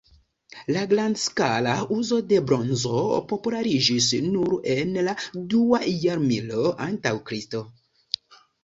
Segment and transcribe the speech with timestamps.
[0.75, 3.03] La grandskala uzo de bronzo
[3.35, 5.17] populariĝis nur en la
[5.55, 7.65] dua jarmilo antaŭ Kristo.